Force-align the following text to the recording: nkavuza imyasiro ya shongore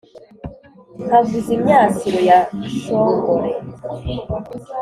nkavuza 1.03 1.49
imyasiro 1.57 2.19
ya 2.29 2.39
shongore 2.79 3.51